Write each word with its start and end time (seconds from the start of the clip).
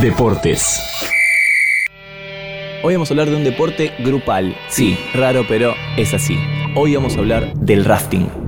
Deportes. 0.00 0.82
Hoy 2.82 2.94
vamos 2.94 3.10
a 3.10 3.14
hablar 3.14 3.30
de 3.30 3.36
un 3.36 3.44
deporte 3.44 3.92
grupal. 4.00 4.54
Sí, 4.68 4.98
raro, 5.14 5.44
pero 5.48 5.74
es 5.96 6.12
así. 6.12 6.36
Hoy 6.76 6.94
vamos 6.94 7.16
a 7.16 7.20
hablar 7.20 7.54
del 7.54 7.84
rafting. 7.84 8.43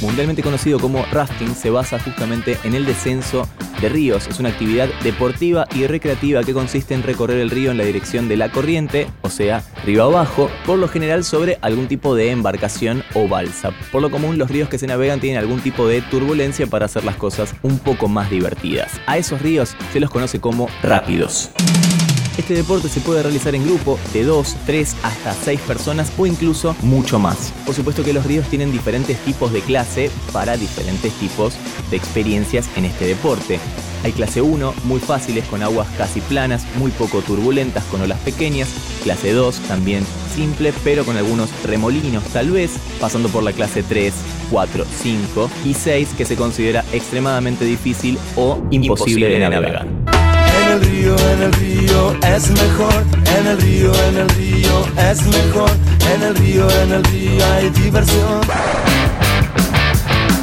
Mundialmente 0.00 0.42
conocido 0.42 0.78
como 0.78 1.04
rafting, 1.06 1.54
se 1.54 1.70
basa 1.70 1.98
justamente 1.98 2.56
en 2.62 2.74
el 2.74 2.86
descenso 2.86 3.48
de 3.80 3.88
ríos. 3.88 4.28
Es 4.28 4.38
una 4.38 4.50
actividad 4.50 4.88
deportiva 5.02 5.66
y 5.74 5.86
recreativa 5.86 6.44
que 6.44 6.52
consiste 6.52 6.94
en 6.94 7.02
recorrer 7.02 7.38
el 7.38 7.50
río 7.50 7.70
en 7.70 7.78
la 7.78 7.84
dirección 7.84 8.28
de 8.28 8.36
la 8.36 8.50
corriente, 8.50 9.08
o 9.22 9.30
sea, 9.30 9.64
río 9.84 10.04
abajo, 10.04 10.50
por 10.66 10.78
lo 10.78 10.88
general 10.88 11.24
sobre 11.24 11.58
algún 11.62 11.88
tipo 11.88 12.14
de 12.14 12.30
embarcación 12.30 13.02
o 13.14 13.28
balsa. 13.28 13.72
Por 13.90 14.02
lo 14.02 14.10
común, 14.10 14.38
los 14.38 14.50
ríos 14.50 14.68
que 14.68 14.78
se 14.78 14.86
navegan 14.86 15.20
tienen 15.20 15.40
algún 15.40 15.60
tipo 15.60 15.88
de 15.88 16.00
turbulencia 16.02 16.66
para 16.66 16.86
hacer 16.86 17.04
las 17.04 17.16
cosas 17.16 17.54
un 17.62 17.78
poco 17.78 18.08
más 18.08 18.30
divertidas. 18.30 18.92
A 19.06 19.18
esos 19.18 19.42
ríos 19.42 19.76
se 19.92 20.00
los 20.00 20.10
conoce 20.10 20.40
como 20.40 20.68
rápidos. 20.82 21.50
Este 22.38 22.54
deporte 22.54 22.88
se 22.88 23.00
puede 23.00 23.20
realizar 23.20 23.56
en 23.56 23.64
grupo 23.64 23.98
de 24.12 24.22
2, 24.22 24.56
3 24.64 24.96
hasta 25.02 25.34
6 25.34 25.60
personas 25.62 26.12
o 26.16 26.24
incluso 26.24 26.76
mucho 26.82 27.18
más. 27.18 27.52
Por 27.66 27.74
supuesto 27.74 28.04
que 28.04 28.12
los 28.12 28.24
ríos 28.24 28.46
tienen 28.46 28.70
diferentes 28.70 29.18
tipos 29.18 29.52
de 29.52 29.60
clase 29.60 30.08
para 30.32 30.56
diferentes 30.56 31.12
tipos 31.14 31.54
de 31.90 31.96
experiencias 31.96 32.70
en 32.76 32.84
este 32.84 33.06
deporte. 33.06 33.58
Hay 34.04 34.12
clase 34.12 34.40
1, 34.40 34.72
muy 34.84 35.00
fáciles 35.00 35.46
con 35.46 35.64
aguas 35.64 35.88
casi 35.98 36.20
planas, 36.20 36.64
muy 36.76 36.92
poco 36.92 37.22
turbulentas 37.22 37.82
con 37.86 38.02
olas 38.02 38.20
pequeñas. 38.20 38.68
Clase 39.02 39.32
2, 39.32 39.56
también 39.62 40.06
simple, 40.32 40.72
pero 40.84 41.04
con 41.04 41.16
algunos 41.16 41.50
remolinos 41.64 42.22
tal 42.32 42.52
vez, 42.52 42.78
pasando 43.00 43.28
por 43.28 43.42
la 43.42 43.52
clase 43.52 43.82
3, 43.82 44.14
4, 44.52 44.84
5 45.02 45.50
y 45.64 45.74
6 45.74 46.10
que 46.16 46.24
se 46.24 46.36
considera 46.36 46.84
extremadamente 46.92 47.64
difícil 47.64 48.16
o 48.36 48.62
imposible, 48.70 49.28
de 49.28 49.40
navegar 49.40 50.07
en 50.68 50.74
el 50.74 50.80
río, 50.82 51.16
en 51.18 51.42
el 51.42 51.52
río 51.54 52.16
es 52.22 52.50
mejor, 52.50 53.04
en 53.38 53.46
el 53.46 53.60
río, 53.60 53.92
en 54.08 54.18
el 54.18 54.28
río 54.30 54.86
es 55.10 55.26
mejor, 55.26 55.70
en 56.14 56.22
el 56.22 56.34
río, 56.36 56.70
en 56.82 56.92
el 56.92 57.04
río 57.04 57.46
hay 57.54 57.70
diversión. 57.70 58.40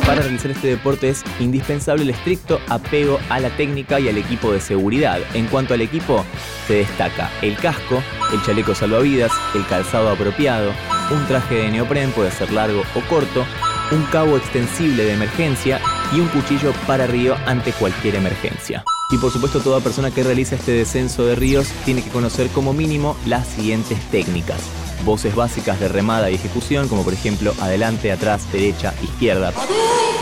Para 0.06 0.22
realizar 0.22 0.52
este 0.52 0.68
deporte 0.68 1.10
es 1.10 1.24
indispensable 1.40 2.04
el 2.04 2.12
estricto 2.12 2.60
apego 2.70 3.20
a 3.30 3.40
la 3.40 3.50
técnica 3.50 4.00
y 4.00 4.08
al 4.08 4.18
equipo 4.18 4.52
de 4.52 4.62
seguridad. 4.62 5.20
En 5.34 5.48
cuanto 5.48 5.74
al 5.74 5.82
equipo, 5.82 6.24
se 6.68 6.76
destaca 6.76 7.30
el 7.42 7.56
casco, 7.58 8.02
el 8.32 8.42
chaleco 8.44 8.76
salvavidas, 8.76 9.32
el 9.56 9.66
calzado 9.66 10.10
apropiado, 10.10 10.72
un 11.12 11.26
traje 11.28 11.56
de 11.56 11.72
neopren 11.72 12.12
puede 12.12 12.32
ser 12.32 12.52
largo 12.52 12.84
o 12.96 13.02
corto, 13.10 13.46
un 13.92 14.04
cabo 14.06 14.38
extensible 14.38 15.04
de 15.04 15.14
emergencia 15.14 15.80
y 16.14 16.20
un 16.20 16.28
cuchillo 16.30 16.72
para 16.88 17.08
río 17.08 17.36
ante 17.46 17.72
cualquier 17.74 18.16
emergencia. 18.16 18.84
Y 19.12 19.18
por 19.18 19.32
supuesto 19.32 19.60
toda 19.60 19.82
persona 19.82 20.12
que 20.12 20.24
realiza 20.24 20.56
este 20.56 20.72
descenso 20.72 21.26
de 21.26 21.36
ríos 21.36 21.68
tiene 21.86 22.04
que 22.04 22.10
conocer 22.10 22.50
como 22.50 22.74
mínimo 22.74 23.16
las 23.26 23.48
siguientes 23.48 24.00
técnicas. 24.10 24.62
Voces 25.04 25.36
básicas 25.36 25.80
de 25.80 25.88
remada 25.88 26.32
y 26.32 26.36
ejecución, 26.36 26.88
como 26.88 27.04
por 27.04 27.14
ejemplo 27.14 27.54
adelante, 27.62 28.12
atrás, 28.12 28.52
derecha, 28.52 28.94
izquierda, 29.04 29.54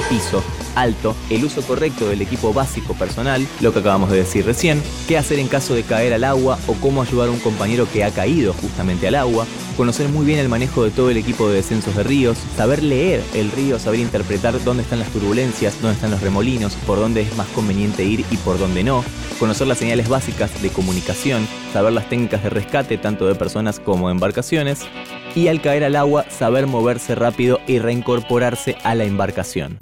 piso, 0.09 0.43
alto, 0.75 1.15
el 1.29 1.45
uso 1.45 1.61
correcto 1.61 2.07
del 2.07 2.21
equipo 2.21 2.53
básico 2.53 2.93
personal, 2.93 3.45
lo 3.61 3.73
que 3.73 3.79
acabamos 3.79 4.11
de 4.11 4.17
decir 4.17 4.45
recién, 4.45 4.81
qué 5.07 5.17
hacer 5.17 5.39
en 5.39 5.47
caso 5.47 5.73
de 5.75 5.83
caer 5.83 6.13
al 6.13 6.23
agua 6.23 6.57
o 6.67 6.73
cómo 6.73 7.01
ayudar 7.01 7.29
a 7.29 7.31
un 7.31 7.39
compañero 7.39 7.87
que 7.91 8.03
ha 8.03 8.11
caído 8.11 8.53
justamente 8.53 9.07
al 9.07 9.15
agua, 9.15 9.45
conocer 9.77 10.09
muy 10.09 10.25
bien 10.25 10.39
el 10.39 10.49
manejo 10.49 10.83
de 10.83 10.91
todo 10.91 11.09
el 11.09 11.17
equipo 11.17 11.49
de 11.49 11.55
descensos 11.55 11.95
de 11.95 12.03
ríos, 12.03 12.37
saber 12.55 12.83
leer 12.83 13.23
el 13.33 13.51
río, 13.51 13.79
saber 13.79 13.99
interpretar 13.99 14.63
dónde 14.63 14.83
están 14.83 14.99
las 14.99 15.09
turbulencias, 15.09 15.81
dónde 15.81 15.95
están 15.95 16.11
los 16.11 16.21
remolinos, 16.21 16.73
por 16.85 16.99
dónde 16.99 17.21
es 17.21 17.35
más 17.37 17.47
conveniente 17.49 18.03
ir 18.03 18.25
y 18.29 18.37
por 18.37 18.59
dónde 18.59 18.83
no, 18.83 19.03
conocer 19.39 19.67
las 19.67 19.77
señales 19.77 20.09
básicas 20.09 20.61
de 20.61 20.69
comunicación, 20.69 21.47
saber 21.71 21.93
las 21.93 22.09
técnicas 22.09 22.43
de 22.43 22.49
rescate 22.49 22.97
tanto 22.97 23.27
de 23.27 23.35
personas 23.35 23.79
como 23.79 24.07
de 24.07 24.13
embarcaciones, 24.13 24.81
y 25.35 25.47
al 25.47 25.61
caer 25.61 25.83
al 25.83 25.95
agua 25.95 26.25
saber 26.29 26.67
moverse 26.67 27.15
rápido 27.15 27.59
y 27.67 27.79
reincorporarse 27.79 28.77
a 28.83 28.95
la 28.95 29.05
embarcación. 29.05 29.79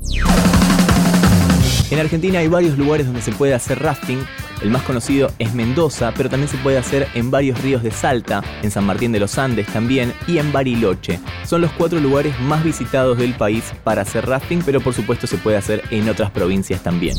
En 1.91 1.99
Argentina 1.99 2.39
hay 2.39 2.47
varios 2.47 2.77
lugares 2.77 3.05
donde 3.05 3.21
se 3.21 3.33
puede 3.33 3.53
hacer 3.53 3.79
rafting. 3.79 4.25
El 4.61 4.69
más 4.69 4.81
conocido 4.83 5.29
es 5.39 5.53
Mendoza, 5.53 6.13
pero 6.15 6.29
también 6.29 6.47
se 6.47 6.57
puede 6.57 6.77
hacer 6.77 7.09
en 7.15 7.29
varios 7.29 7.61
ríos 7.61 7.83
de 7.83 7.91
Salta, 7.91 8.41
en 8.63 8.71
San 8.71 8.85
Martín 8.85 9.11
de 9.11 9.19
los 9.19 9.37
Andes 9.37 9.67
también 9.67 10.13
y 10.25 10.37
en 10.37 10.53
Bariloche. 10.53 11.19
Son 11.45 11.59
los 11.59 11.71
cuatro 11.73 11.99
lugares 11.99 12.39
más 12.39 12.63
visitados 12.63 13.17
del 13.17 13.33
país 13.33 13.73
para 13.83 14.03
hacer 14.03 14.25
rafting, 14.25 14.61
pero 14.65 14.79
por 14.79 14.93
supuesto 14.93 15.27
se 15.27 15.37
puede 15.37 15.57
hacer 15.57 15.83
en 15.91 16.07
otras 16.07 16.31
provincias 16.31 16.81
también. 16.81 17.17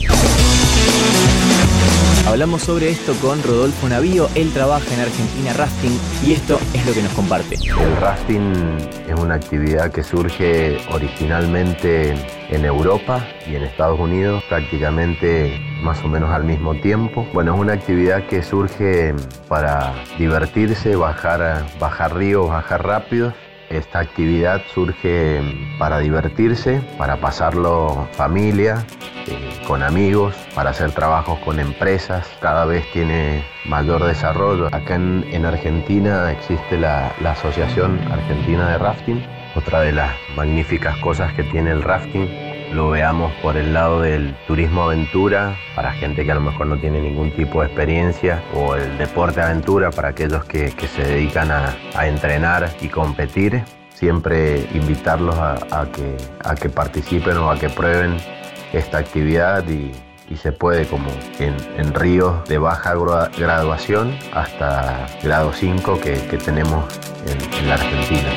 Hablamos 2.32 2.62
sobre 2.62 2.88
esto 2.88 3.12
con 3.20 3.43
Rodolfo 3.43 3.91
Navío, 3.91 4.26
él 4.34 4.50
trabaja 4.54 4.94
en 4.94 5.00
Argentina 5.00 5.53
Rafting 5.53 5.93
y 6.25 6.32
esto 6.32 6.59
es 6.72 6.87
lo 6.87 6.94
que 6.94 7.03
nos 7.03 7.12
comparte. 7.12 7.56
El 7.56 7.97
rafting 7.98 8.78
es 9.06 9.20
una 9.20 9.34
actividad 9.34 9.93
que 9.93 10.03
surge 10.03 10.78
originalmente 10.91 12.15
en 12.48 12.65
Europa 12.65 13.22
y 13.47 13.56
en 13.56 13.65
Estados 13.65 14.00
Unidos 14.00 14.43
prácticamente 14.48 15.60
más 15.82 16.03
o 16.04 16.09
menos 16.09 16.31
al 16.31 16.44
mismo 16.44 16.75
tiempo. 16.81 17.26
Bueno, 17.34 17.54
es 17.54 17.60
una 17.60 17.75
actividad 17.75 18.26
que 18.26 18.43
surge 18.43 19.14
para 19.47 19.93
divertirse, 20.19 20.97
bajar, 20.97 21.66
bajar 21.78 22.16
ríos, 22.16 22.49
bajar 22.49 22.82
rápidos 22.82 23.34
esta 23.72 24.00
actividad 24.00 24.60
surge 24.75 25.41
para 25.78 25.99
divertirse, 25.99 26.82
para 26.99 27.16
pasarlo 27.16 28.06
familia, 28.12 28.84
eh, 29.26 29.51
con 29.67 29.83
amigos, 29.83 30.34
para 30.55 30.71
hacer 30.71 30.93
trabajos 30.93 31.39
con 31.41 31.59
empresas. 31.61 32.28
Cada 32.41 32.65
vez 32.65 32.84
tiene 32.93 33.45
mayor 33.65 34.05
desarrollo. 34.05 34.67
Acá 34.73 34.95
en, 34.95 35.45
Argentina 35.45 36.31
existe 36.31 36.78
la, 36.78 37.09
Asociación 37.25 37.99
Argentina 38.11 38.71
de 38.71 38.78
Rafting. 38.78 39.23
Otra 39.55 39.81
de 39.81 39.93
las 39.93 40.12
magníficas 40.37 40.97
cosas 40.99 41.33
que 41.34 41.45
tiene 41.45 41.71
el 41.71 41.83
rafting 41.83 42.28
lo 42.73 42.89
veamos 42.89 43.33
por 43.43 43.59
el 43.59 43.75
lado 43.75 44.00
del 44.00 44.34
turismo 44.47 44.84
aventura, 44.84 45.55
para 45.75 45.93
gente 45.93 46.25
que 46.25 46.33
a 46.33 46.37
lo 46.37 46.41
mejor 46.41 46.67
no 46.67 46.79
tiene 46.79 47.03
ningún 47.03 47.31
tipo 47.33 47.61
de 47.61 47.67
experiencia, 47.67 48.43
o 48.55 48.77
el 48.77 48.97
deporte 48.97 49.43
aventura 49.43 49.91
para 49.91 50.09
aquellos 50.09 50.44
que, 50.47 50.71
se 50.71 51.05
dedican 51.05 51.50
a, 51.50 52.06
entrenar 52.06 52.71
y 52.81 52.89
competir. 52.89 53.62
Siempre 53.91 54.67
invitarlos 54.75 55.37
a 55.39 55.87
que 55.93 56.69
participen 56.71 57.37
o 57.37 57.50
a 57.50 57.59
que 57.59 57.69
prueben 57.69 58.17
esta 58.72 58.99
actividad 58.99 59.65
y, 59.69 59.93
se 60.37 60.50
puede 60.50 60.87
como 60.87 61.10
en, 61.38 61.93
ríos 61.93 62.49
de 62.49 62.56
baja 62.56 62.94
graduación 63.37 64.16
hasta 64.33 65.06
grado 65.22 65.53
5 65.53 66.00
que, 66.00 66.16
tenemos 66.38 66.87
en 67.27 67.69
la 67.69 67.75
Argentina. 67.75 68.31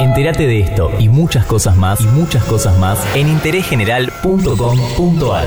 Entérate 0.00 0.46
de 0.46 0.60
esto 0.60 0.90
y 0.98 1.10
muchas 1.10 1.44
cosas 1.44 1.76
más 1.76 2.00
y 2.00 2.06
muchas 2.06 2.42
cosas 2.44 2.78
más 2.78 2.98
en 3.14 3.28
interésgeneral.com.ar. 3.28 5.46